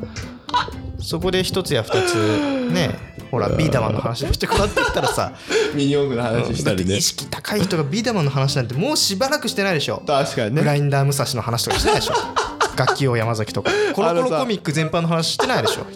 [1.09, 2.13] そこで一つや二つ
[2.71, 2.91] ね
[3.31, 5.31] ほらビーダマンの話をしてくらって言ったらさ
[5.73, 6.97] ミニ四駆の話したりね。
[6.97, 10.03] 意識高い人がビーダマンの話なんてもうしばらくしてないでしょ。
[10.05, 10.61] 確かにね。
[10.61, 12.13] グラインダー武蔵の話とかしてないでしょ。
[12.77, 13.71] 楽器王山崎とか。
[13.95, 15.87] コロコロコミック全般の話してないでしょ。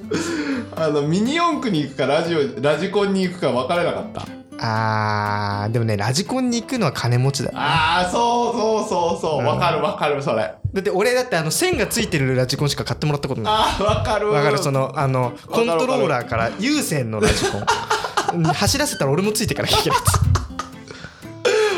[0.75, 4.25] あのミニ四駆に行くかラジオラジコンに行くか分からなかった。
[4.59, 9.43] あーでもねラジコンに行くのは金持ちだよああそうそうそうそう。
[9.43, 13.53] 分かる分かるそれだって俺だってあの線がついてるラジコンしか買ってもらったことない。
[13.53, 14.31] ああ分かる。
[14.31, 14.57] わかる。
[14.57, 18.43] そのあのコントローラーから有線のラジコン。
[18.53, 20.01] 走らせたら俺もついてから弾けるや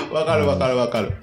[0.10, 1.14] 分かる分かる分かる。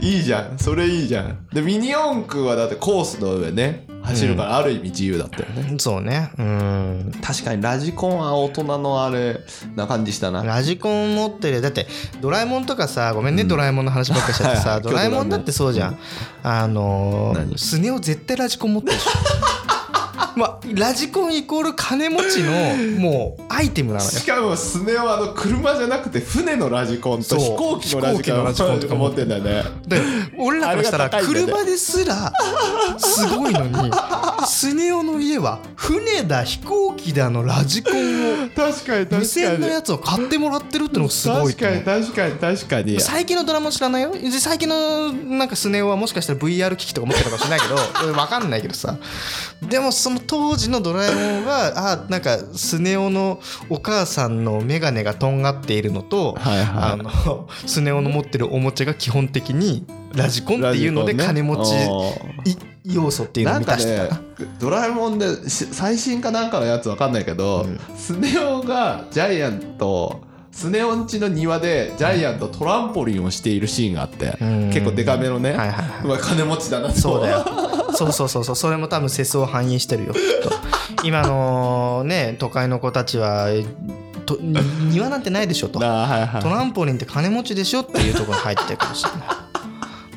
[0.00, 0.58] いいじゃん。
[0.58, 1.46] それいいじゃん。
[1.52, 6.30] でミニ四駆はだってコースの上ね走るからある意味自由だったよね、つそうね。
[6.38, 7.12] うん。
[7.22, 9.40] 確かにラジコンは大人のあれ
[9.76, 10.42] な感じしたな。
[10.42, 11.60] ラジコン持ってる。
[11.60, 11.86] だって
[12.20, 15.98] ドラえもんとかさごめんね、ドラえもんの話ばっかりしちゃってさ ドラえもんだってそうじゃん。
[16.42, 17.58] あのー何？
[17.58, 19.10] スネ夫絶対ラジコン持ってるでしょ
[20.36, 22.52] まあラジコンイコール金持ちの
[23.00, 24.10] もうアイテムなのよ。
[24.10, 28.14] しかもスネ夫はあの車じゃなくて船のラジコンと飛行機のラ
[28.52, 29.64] ジコンとか持ってんだよね。
[29.86, 30.00] で
[30.38, 32.32] 俺らからしたら車ですら
[32.98, 33.90] すごいのに
[34.46, 39.20] スネ夫の家は船だ飛行機だのラジコンを 確かに確かに。
[39.22, 43.00] 無線のやつを買ってもらってるってのがすごい確かに確かに確かに。
[43.00, 44.12] 最近のドラマ知らないよ？
[44.12, 48.96] で最近のなんかスネ夫はもしかしたら VR 機器とか持ってるかもしれないけど 俺分かんないけどさ。
[49.62, 56.92] でもその当時のドラえもんはあなんかスネ夫のお母さんの眼鏡がとんがっているのと、はいはい。
[56.92, 61.74] あのスネ夫の持ってるおもちゃが基本的にラジコンっていうので金持ち
[62.50, 64.14] い要素っていうのを満たしてた。
[64.14, 64.20] ね
[64.58, 67.64] ドラえもんでし最新かなんかのやつわかんないけど、
[67.96, 74.70] スネ夫がジャイアントスネ夫んちの庭でジャイアントトランポリンをしているシーンがあって、ん。
[74.70, 76.20] 結構デカめのね、はいはいはい。
[76.20, 76.94] 金持ちだなと。
[76.94, 77.44] そうだよ
[77.92, 78.56] そうそうそうそう。
[78.56, 80.12] それも多分世相を反映してるよ。
[80.12, 80.50] きっと。
[81.04, 83.48] 今のね都会の子たちは
[84.26, 84.58] とに
[84.90, 85.84] 庭なんてないでしょと。
[85.84, 86.42] あはいはい。
[86.42, 89.20] トランポリンって金持ちでしょっていうところに入ってるかもしれない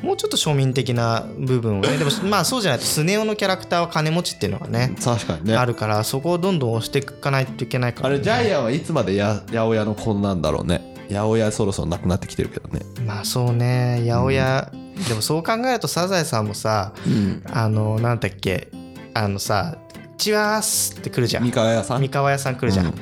[0.06, 1.96] もうちょっと庶民的な部分をね。
[1.96, 5.56] でもまあそうじゃないとスネ夫のキャラクターは金持ちっていうのがね確かにね。
[5.56, 10.94] あるからそこをどんどん押していかないといけないから、あれジャイアンはいつまでや八百屋の子なんだろうね。
[11.08, 12.82] 八百屋そろそろなくなってきてるけどね。
[13.04, 14.04] まあそうね。
[14.06, 14.70] 八百屋、
[15.08, 17.42] でもそう考えるとサザエさんもさうん。
[17.50, 18.68] あのなんだっけ
[19.14, 19.76] あのさ
[20.18, 21.44] 「チワース」って来るじゃん。
[21.44, 22.00] 三河屋さん？
[22.00, 22.94] 三河屋さん来るじゃん、うん。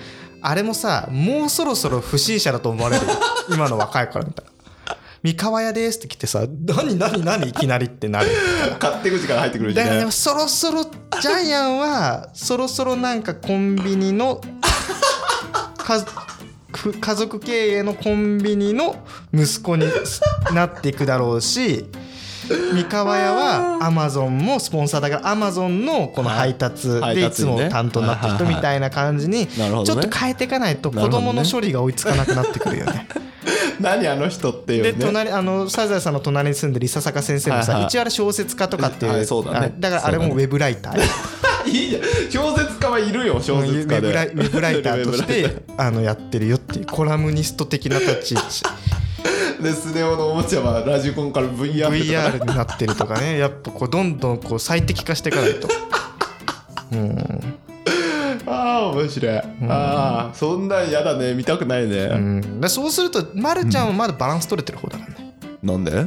[0.43, 3.07] あれもさもうそろそろ不審者だと思われる。
[3.07, 3.13] よ
[3.51, 4.51] 今の若い子らみたいな
[5.23, 8.29] 「三河屋です」って来てさ「何何何いきなり」ってなる。
[8.81, 14.41] 勝手口から入ってくるしねだからでもそろそろジャイアンはそろそろなんかコンビニの
[15.79, 16.07] かふ
[17.01, 18.97] 家族経営のコンビニの
[19.33, 19.87] 息子に
[20.53, 21.87] なっていくだろうし
[22.75, 33.09] 三河屋はアマゾンもスポンサーだからアマゾンのこの配達はいでいつも担当になってる人みたいな感じにちょっと変えていかないと子どね供の処理が追いつかなくなってくるよね。
[33.81, 39.73] 何あの人っていうでね隣あのサザエさんの隣に住んでる伊佐坂先生もさ、一応あれ小説家とかっていう、はいそうだね。
[39.77, 41.01] あだからあれもウェブライター、
[41.67, 42.03] いいじゃん。
[42.31, 44.09] 小説家はいるよ小ウ説家で。
[44.09, 48.63] ウェブライターとしてあのやってるよっていうコラムニスト的な立ち位置。
[49.63, 53.39] でスネ夫のおもちゃはラジコンから VR VR になってるとかね。
[53.39, 55.69] やっぱこうどんどんこう最適化していかないと。
[56.93, 57.55] うん。
[58.47, 61.33] ああ面白い、ああそんなんやだね。
[61.33, 65.24] 見たくないね、うん、でそうすると、ま、るちゃんはまだバランス取れてる方だからね。
[65.65, 66.07] なんで？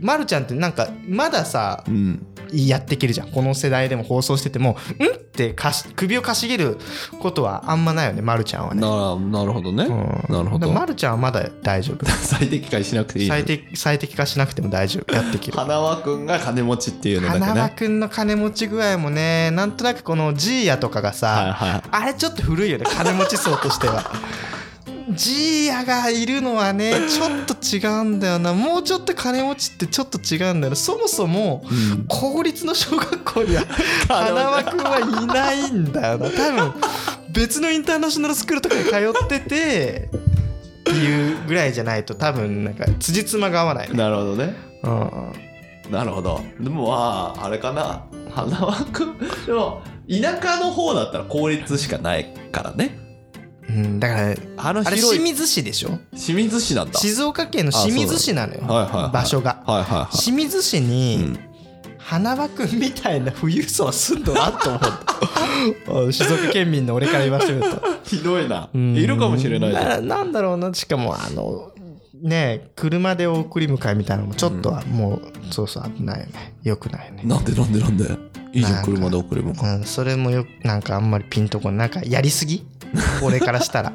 [0.00, 2.26] まるちゃんってなんかまださうん。
[2.52, 3.30] やっていけるじゃん。
[3.30, 6.78] この世代でも放送してても「ん?」ってかし首をかしげる
[7.20, 8.80] ことはあんまないよねまるちゃんはね。
[8.80, 10.34] ななるほどね、うん。
[10.34, 10.72] なるほど。
[10.72, 12.06] まるちゃんはまだ大丈夫。
[12.24, 15.14] 最適化しなくていいの最適最適化しなくても大丈夫。
[15.14, 15.58] やっていける。
[15.58, 17.46] 花輪くんが金持ちっていうのだけね。
[17.46, 21.82] 花輪くんの金持ち具合もねなんとなくこのジーヤとかがさ、はいはい。
[21.90, 24.10] あれちょっと古いよね金持ち層としては
[25.14, 28.52] ジーヤがいるのはね ちょっと違うんだよな。
[28.52, 30.76] もうちょっと金持ちってちょっと違うんだよな。
[30.76, 32.04] そもそもうん。
[32.08, 33.64] 公立の小学校には
[34.08, 36.30] 花輪くんはいないんだよな。
[36.30, 36.74] 多分
[37.30, 38.90] 別のインターナショナルスクールとかに通
[39.24, 43.96] っててっていうぐらいじゃないと多分なんか辻褄が合わないね。
[43.96, 44.54] なるほどね。
[44.82, 45.92] うん。
[45.92, 46.40] なるほど。
[46.60, 48.02] でもまああれかな。
[48.34, 49.18] 花輪くん。
[49.46, 53.07] でも田舎の方だったら公立しかないからね
[53.68, 55.98] うん、だからあのあれ清水市でしょ？
[56.16, 56.98] 清水市なんだ。
[56.98, 58.62] 静岡県の清水市なのよ。
[58.62, 59.12] はいはいはい。
[59.12, 59.62] 場所が。
[59.66, 60.16] はいはいはい。
[60.16, 61.38] 清水市うにん。
[61.98, 64.78] 花輪くんみたいな富裕層は住んどらんと思
[65.98, 67.66] ううん静岡県民の俺から言わせると。
[68.04, 68.70] ひどいな。
[68.72, 68.96] うん。
[68.96, 70.72] いるかもしれないなんだろうな。
[70.72, 71.70] しかもあの
[72.22, 76.54] ねえ車で送り迎えみたいなのもちょっとはもう、そうそう危ないよね。
[76.64, 77.22] よくないよね。
[77.24, 78.04] なんでなんでなんで？
[78.52, 82.64] いいじゃなん車で送ればうん、それもよなんかあんまりピンとこなんかやりすぎ？
[83.22, 83.92] 俺からしたら。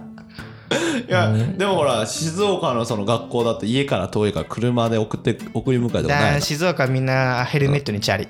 [1.08, 8.28] いやでもほら静岡のその学校だと家から遠いから車で送って送り迎えとかない静岡はみんなヘルメットにチャリ。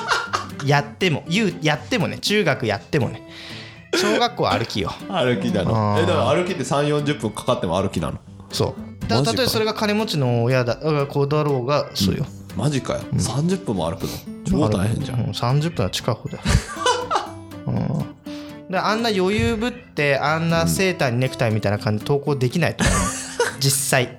[0.64, 3.28] やっても言うやってもね中学やってもね
[3.94, 4.92] 小学校は歩きよ。
[5.08, 8.18] 歩きなあのーえだから歩きって3 4 0分かかっても歩きなの？
[8.50, 14.08] そうたとえそれが金持ちの親だあ子だろうがそうよ、マジかよ、30分も歩くの？
[14.44, 16.42] 超大変じゃん、うん、30分は近い方だよ、
[17.66, 22.96] うん、であんな余裕ぶってあんなセーターにネクタイみたいな感じで投稿できないと思う。
[23.60, 24.18] 実際。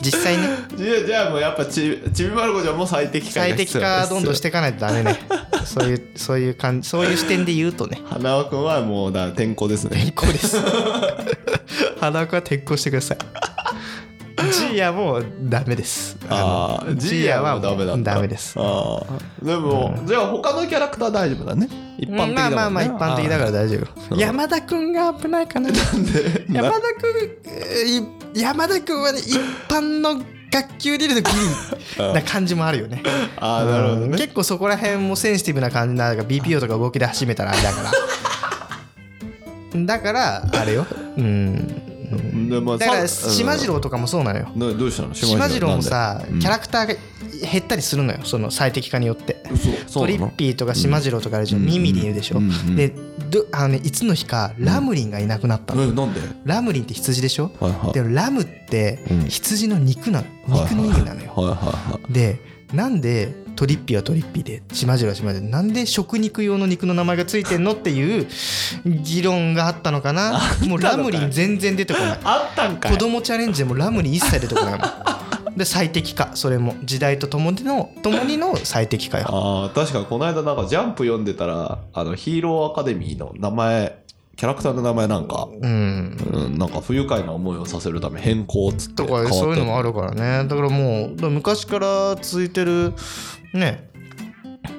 [0.00, 0.48] 実際ね。
[0.76, 5.18] じゃあじゃあもうやっぱちちびまる子ちゃんも最適化が最適化どんどんしていかないとダメね。
[5.64, 8.02] そういうそういう感じそういう視点で言うとね。
[8.04, 10.02] 花輪くんはもうだ転校ですね。
[10.10, 10.58] 転校です。
[12.00, 13.18] 花輪君は転校してください
[14.50, 16.16] ジーヤもダメです。
[16.28, 18.54] ああのジーヤはダメだダメです。
[18.58, 19.02] あ
[19.42, 21.68] あでも、じゃあ他のキャラクター大丈夫だね。
[21.98, 23.78] 一般的だね、まあまあまあ一般的だから大丈
[24.08, 24.16] 夫。
[24.16, 25.68] 山田君が危ないかな。
[25.68, 31.36] 山田君えー山田君はね一般の学級でいるとギ
[31.98, 33.02] リな感じもあるよね。
[33.38, 34.06] ああなるほどね。
[34.06, 34.12] うん。
[34.12, 37.90] 結構そこら辺もセンシティブな感じなんか BPO とか動き出始めたらあれだから。
[39.86, 40.86] だからあれよ。
[41.16, 41.63] うん
[42.48, 44.50] でまあだからさ島次郎とかもそうなのよ。
[44.54, 45.14] などうしたの？
[45.14, 46.94] 島次郎もさキャラクターが
[47.50, 48.20] 減ったりするのよ。
[48.24, 49.42] その最適化によって。
[49.92, 51.66] トリッピーとか島次郎とかあるじゃん、うん。
[51.66, 52.50] ミミリンいるでしょ、うん。
[52.50, 52.76] うん。
[52.76, 52.88] で
[53.30, 56.20] どあの、ね、いつの日かラムリンがいなくなったの、えなんで？
[56.44, 57.92] ラムリンって羊でしょ、はいはい。
[57.92, 59.24] でもラムってうん。
[59.24, 60.26] 羊の肉なの、
[60.62, 61.56] 肉の意味なのよ、はいはい
[61.92, 62.12] はい。
[62.12, 62.40] で
[62.72, 68.26] なんでトリッピーはトリッピーで島次郎は島でなんで食肉用の肉の名前がついてんのっていう
[68.84, 70.40] 議論があったのかな？
[70.66, 72.18] もうラムリン全然出てこない。
[72.24, 74.80] あったんか子供チャレンジでもラムリン一切出てこないもん。
[75.56, 76.30] で最適化。
[76.34, 79.26] それも時代とともにのともにの最適化よ。
[79.28, 84.03] ああ確かこの間なんかジャンプ読んでたらあのヒーローアカデミーの名前
[84.36, 86.16] キャラクターの名前なんか、うん。
[86.32, 90.48] うん、なんか不愉快な思いをさせるため変更っつってとかそういうのもあるるからね。
[90.48, 92.92] だからもう昔から続いてる
[93.52, 93.90] ね。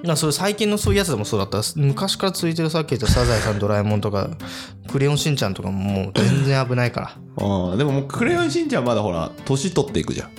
[0.04, 1.62] なそれ最近のそういうやつでもそうだった。
[1.76, 4.30] 昔から続いてるさっき言った「サザエさんドラえもん」とか
[4.92, 7.08] 「クレヨンしんちゃん」とかももう全然危ないから。
[7.38, 10.30] ああでももうクレヨンしんちゃんまだほら年取っていくじゃん。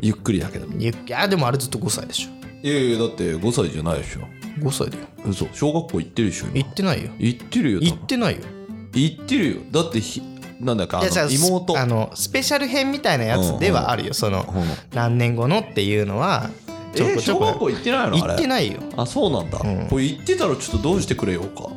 [0.00, 4.20] ゆっくりだけどいやでもあれずっと5歳でしょいやいやだって5歳じゃないでしょ。
[4.58, 5.04] 5歳だよ。
[5.24, 5.46] 嘘。
[5.52, 6.56] 小学校行ってるでしょ今。
[6.56, 7.10] 行ってないよ。
[7.18, 8.42] 行ってるよ行ってないよ。
[8.92, 9.60] 行ってるよ。
[9.70, 10.22] だってひ
[10.60, 11.78] なんだかあの妹。
[11.78, 14.14] あのスペシャル編みたいなやつではあるよ。
[14.14, 14.58] そのう。
[14.58, 16.50] ん何年後のっていうのは
[16.94, 17.44] ちょえこちょこ。
[17.44, 18.80] 小学校行ってないの行ってないよ。
[18.96, 19.86] あそうなんだ、うん。
[19.88, 21.70] これ行ってたらちょっとどうしてくれようか。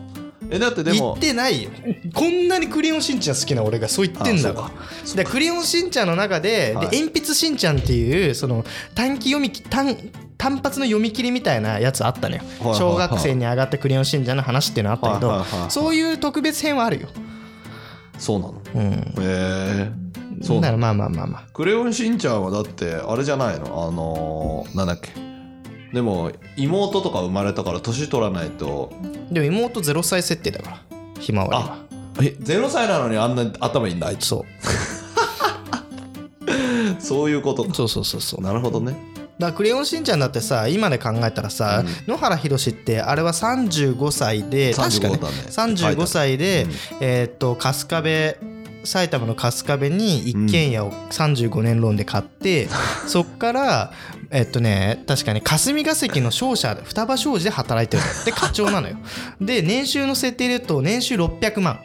[0.49, 1.69] えだってで言もってないよ。
[2.13, 4.49] こんなにクレヨンしんちゃん好きな俺がそう言ってんだ。
[4.49, 4.71] あわ
[5.05, 6.89] そうでクレヨンしんちゃんの中で,、はい。
[6.89, 8.65] で鉛筆しんちゃんっていうその
[8.95, 9.95] 短期読み単
[10.41, 12.41] 単発の読み切りみたいなやつあったのよ、
[12.73, 17.09] 小学生に上がったクレヨンしんちゃんの話っていうのあったけど、そういう特別編はあるよ、
[18.17, 18.61] そうなの？
[18.73, 19.91] うん、へえ
[20.41, 20.79] そうなの？
[20.79, 21.43] まあまあまあまあ。
[21.53, 23.65] クレヨンしんちゃんはだってあれじゃないの？
[23.87, 25.11] あのー、なんだっけ？
[25.93, 28.91] でも妹とか生まれたから年取らないと。
[29.31, 30.81] でも妹0歳設定だから
[31.19, 31.77] ひまわりは。
[32.19, 34.25] え0歳なのにあんな頭いいんだあいつ。
[34.25, 34.45] そう。
[36.99, 37.75] そういうことか。
[37.75, 38.41] そうそうそうそう。
[38.41, 45.35] なるほどねだクレヨンしんちゃんだってさ今で考えたらさ、野原ひろしってあれは35歳で確かね35だね。
[45.95, 46.67] 35歳で、
[46.99, 48.37] えーっと春日部
[48.83, 52.67] 埼玉の春日部に一軒家を35年ローンで買って、
[53.07, 53.93] そっから
[54.31, 58.09] えっとね確かに霞が関の商社双葉商事で働いてるの。
[58.25, 58.95] で課長なのよ。
[59.39, 61.79] で年収の設定で言うと年収600万。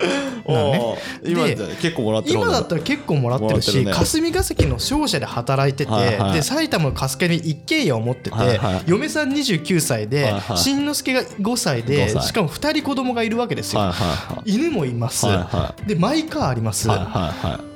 [0.46, 0.98] なのね。
[1.24, 3.92] 今でじゃ結構もらってる今だったら結構もらってるしね。
[3.92, 6.32] 霞が関の商社で働いてて、はいはい。
[6.34, 8.82] で埼玉の春日部に一軒家を持ってて、はいはい。
[8.86, 10.58] 嫁さん29歳で、はいはい。
[10.58, 12.26] 新之助が5歳で5歳。
[12.28, 17.75] しかも2人子供がいるわけですよ、はいは犬もいます、はいはでマイカーあります、いはいはいはい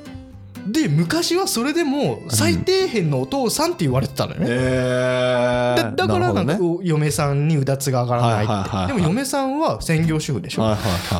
[0.67, 5.95] で昔はそれでも最底辺のお父さんって言われてたのよね、えー。
[5.95, 10.77] だだからなんかるほこう嫁さんにうだつが上がらないって、はいはいでも嫁さんは専業主婦でしょ、は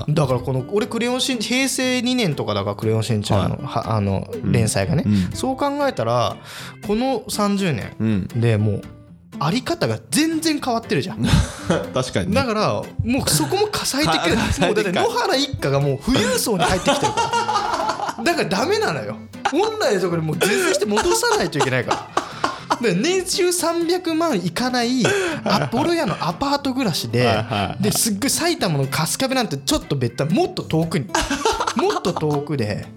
[0.08, 5.36] いだからこの俺クレヨンしん平成2年とかだからクレヨンしんちゃんの,、はあの連載がね、うん。
[5.36, 6.38] そう考えたら
[6.86, 8.27] この30年うん。
[8.41, 8.82] でもう
[9.39, 11.25] あり方が全然変わってるじゃん。
[11.93, 12.36] 確かにね。
[12.36, 12.73] だから
[13.04, 17.40] もうそこも火災的か 火災もうだって的か野原一家がもう富裕層に入ってきてるから
[18.23, 19.17] だからダメなのよ。
[19.51, 22.21] 本来のところにもう全然して戻さないといけないから。
[22.81, 25.03] で年収300万いかない
[25.43, 27.45] アポロ屋のアパート暮らしで
[27.79, 31.05] ですっごい埼玉の春日部なんてちょっと別端もっと遠くに
[31.75, 32.88] もっと遠くで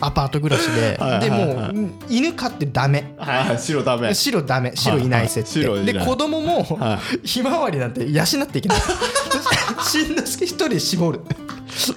[0.00, 3.14] アパート暮らしででもう犬飼ってダメ。
[3.58, 4.14] 白ダメ。
[4.14, 4.72] 白ダメ。
[4.74, 8.78] 白いない設定で子供もはひまわりなんて養っていけない。
[9.84, 11.20] しんのすけ一人で絞る。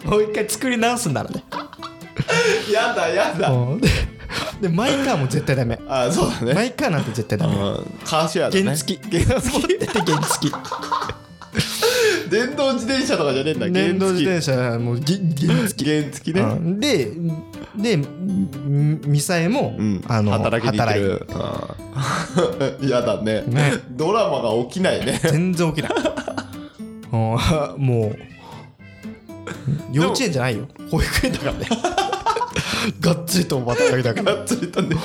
[0.06, 1.44] もう一回作り直すんだろうね
[2.72, 3.50] やだやだ。
[3.50, 3.82] うん。
[3.82, 3.90] で
[4.62, 5.80] でマイカーも絶対ダメ。
[5.88, 6.54] あそうだね。
[6.54, 7.56] マイカーなんて絶対ダメ。
[7.56, 8.00] うん。
[8.06, 8.64] カーシェアだね。
[8.64, 8.96] 原付。
[8.96, 10.48] き原付ってて原付。
[10.48, 10.54] き
[12.30, 13.68] 電動自転車とかじゃねえんだ。
[13.70, 15.84] 電動自転車車もうぎ原付。
[15.84, 16.42] き原付ね。
[16.42, 16.80] うん。
[16.80, 17.12] で
[17.76, 20.04] でみミサエも、うん。
[20.08, 21.28] あの働きに行る。
[22.82, 22.88] うん。
[22.88, 23.44] やだね。
[23.48, 23.74] ね。
[23.92, 25.20] ドラマが起きないね。
[25.24, 25.92] 全然起きない。
[27.12, 27.20] うん。
[27.84, 28.18] もう
[29.92, 30.68] 幼稚園じゃないよ。
[30.90, 31.68] 保育園だからね
[33.00, 34.96] がっつりと働きだからがっつりとね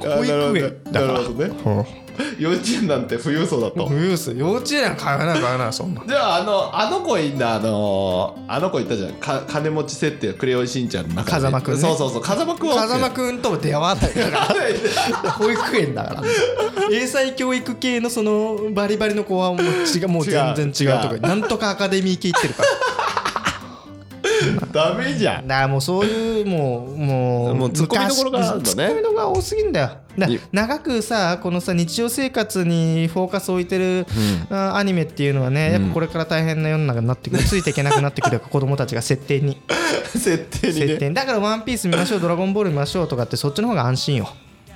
[0.00, 1.12] 保育園だから。
[1.12, 2.08] なるほどね。
[2.36, 3.84] 幼稚園なんて富裕層だと。
[3.86, 4.32] 富裕層。
[4.32, 6.02] 幼稚園は買わない買わないそんな。
[6.06, 9.12] じゃああのあの子いいんだあのあの子いたじゃん。
[9.14, 11.30] か金持ち設定クレヨンしんちゃんの中で。
[11.32, 11.80] 風間くんね。
[11.80, 12.22] そうそうそう。
[12.22, 14.10] 風間くん風間くんとも出会わない。
[14.10, 16.22] から保育園だから。
[16.90, 21.28] 英才教育系のそのバリバリの子はもう違うもう全然違うとか。
[21.28, 22.68] なんとかアカデミー系行ってるから
[24.72, 25.46] ダメじゃん。
[25.46, 28.74] だからもうそういうもうもうもう突っ込みどころがあるんだね。
[28.74, 29.90] 昔突っ込みどころが多すぎんだよ。
[30.18, 34.06] だい長くさこのさ日常生活にフォーカスを置いてる、
[34.50, 37.44] あアニメっていうのはねやっぱこれから大変な世の中になってくる。
[37.44, 39.58] ついていけなくなってくる子供たちが設定に
[40.12, 44.28] 設定に設ね定にだから「ワンピース見ましょう「ドラゴンボール見ましょう」とかってそっちの方が安心よ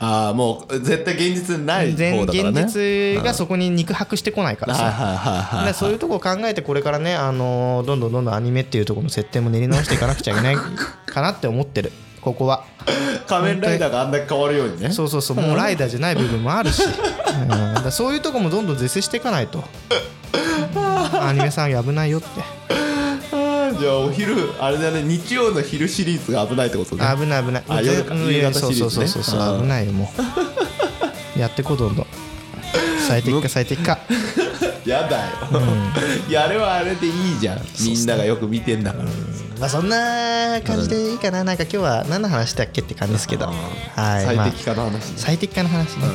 [0.05, 2.63] ああもう絶対現実ない全方だからね。
[2.63, 4.87] 現実がそこに肉薄してこないからさ。
[4.87, 10.57] はいはいはいはいだからそういうとこを考えてこれからね、あのーどんどんどんどんアニメっていうところの設定も練り直していかなくちゃいけない
[11.07, 11.93] かなって思ってる。
[12.21, 12.65] ここは。
[13.29, 14.91] 仮面ライダーがあんだけ変わるようにね。
[14.91, 15.37] そうそうそう。
[15.37, 16.83] もうライダーじゃない部分もあるし、
[17.85, 19.63] うん、そういうとこもどんどん是正していかないと。
[20.75, 22.29] アニメ産業危ないよって
[23.73, 27.05] あーじゃあお昼あれだね日曜の昼シリーズが危ないってことね。
[27.19, 27.65] 危ない危ない。
[27.69, 29.07] あ夜かうん夕方シリーズね。
[29.07, 29.59] そうそうそうそうう。
[29.59, 30.13] ん危ないよも
[31.37, 31.39] う。
[31.39, 32.07] やってこうどんどん。
[33.09, 33.99] 最適化最適化。
[34.85, 35.27] やだよ、
[36.29, 37.61] いやあれはあれでいいじゃん。
[37.81, 39.09] みんながよく見てんだから、
[39.61, 41.45] まあそんな感じでいいかな。
[41.45, 44.25] なんか今日は何の話だっけって感じですけど、はい。
[44.25, 46.07] 最まあ適化の話ね、最適化の話ね、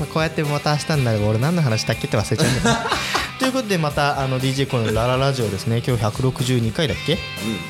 [0.00, 2.80] まあ、こうやってまた明日になれば俺何の話だっけって忘れちゃうんだよね
[3.38, 5.82] ということでまたあの DJ コのラララジオですね。
[5.86, 7.18] 今日162回だっけ、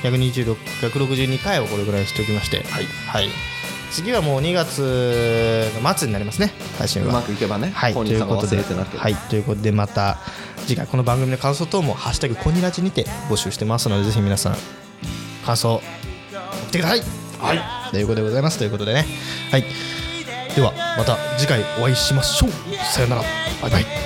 [0.02, 0.56] 126
[0.90, 2.62] 162回をこれぐらいにしておきまして。
[2.62, 3.28] はい、
[3.90, 6.52] 次はもう2月の末になりますね。
[6.78, 7.08] 配信は。
[7.08, 10.18] うまくいけばね、はい、ということで、忘れてなければはい、ということでまた
[10.66, 14.56] 次回この番組の感想等も「ハッシュタグコニラジ」にて募集してますのでぜひ皆さん
[15.44, 15.82] 感想送
[16.68, 17.02] ってください。
[17.38, 17.90] はい。
[17.90, 18.58] ということでございます。
[18.58, 19.06] ということでね。
[19.50, 19.64] はい。
[20.54, 22.50] ではまた次回お会いしましょう。
[22.92, 23.22] さよなら。
[23.62, 24.05] バイバイ